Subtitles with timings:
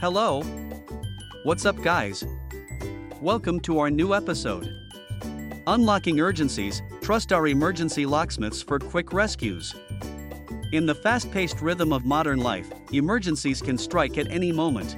[0.00, 0.40] Hello.
[1.42, 2.24] What's up, guys?
[3.20, 4.74] Welcome to our new episode.
[5.66, 9.74] Unlocking urgencies, trust our emergency locksmiths for quick rescues.
[10.72, 14.96] In the fast paced rhythm of modern life, emergencies can strike at any moment.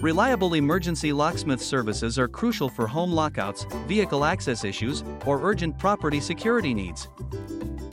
[0.00, 6.18] Reliable emergency locksmith services are crucial for home lockouts, vehicle access issues, or urgent property
[6.18, 7.06] security needs.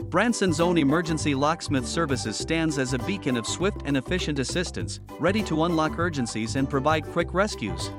[0.08, 5.42] Branson's own emergency locksmith services stands as a beacon of swift and efficient assistance, ready
[5.42, 7.90] to unlock urgencies and provide quick rescues.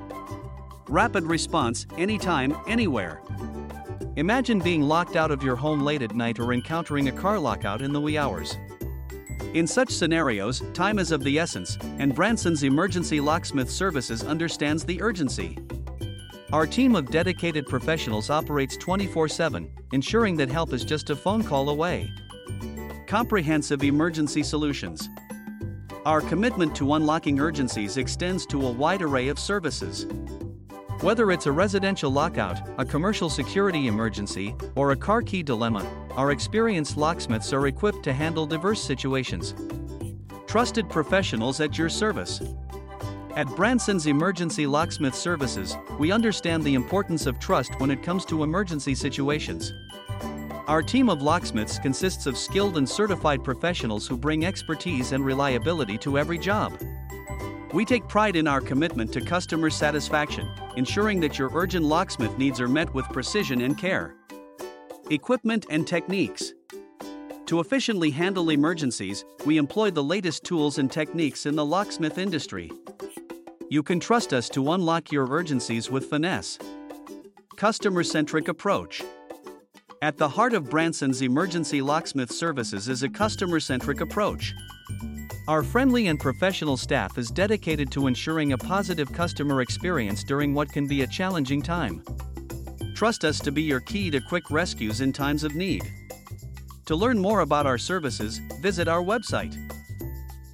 [0.88, 3.22] Rapid response, anytime, anywhere.
[4.16, 7.84] Imagine being locked out of your home late at night or encountering a car lockout
[7.84, 8.58] in the wee hours.
[9.54, 15.00] In such scenarios, time is of the essence, and Branson's emergency locksmith services understands the
[15.00, 15.60] urgency.
[16.52, 21.44] Our team of dedicated professionals operates 24 7, ensuring that help is just a phone
[21.44, 22.12] call away.
[23.06, 25.10] Comprehensive Emergency Solutions
[26.08, 30.08] Our commitment to unlocking urgencies extends to a wide array of services.
[31.02, 36.32] Whether it's a residential lockout, a commercial security emergency, or a car key dilemma, our
[36.32, 39.54] experienced locksmiths are equipped to handle diverse situations.
[40.48, 42.42] Trusted professionals at your service.
[43.40, 48.44] At Branson's Emergency Locksmith Services, we understand the importance of trust when it comes to
[48.44, 49.74] emergency situations.
[50.68, 55.98] Our team of locksmiths consists of skilled and certified professionals who bring expertise and reliability
[56.00, 56.78] to every job.
[57.72, 62.60] We take pride in our commitment to customer satisfaction, ensuring that your urgent locksmith needs
[62.60, 64.16] are met with precision and care.
[65.12, 66.56] Equipment and techniques.
[67.46, 72.70] To efficiently handle emergencies, we employ the latest tools and techniques in the locksmith industry.
[73.72, 76.58] You can trust us to unlock your urgencies with finesse.
[77.56, 79.04] Customer centric approach.
[80.02, 84.56] At the heart of Branson's emergency locksmith services is a customer centric approach.
[85.48, 90.72] Our friendly and professional staff is dedicated to ensuring a positive customer experience during what
[90.72, 92.04] can be a challenging time.
[92.96, 95.84] Trust us to be your key to quick rescues in times of need.
[96.88, 99.56] To learn more about our services, visit our website.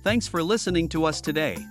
[0.04, 1.66] Thanks for listening to us today.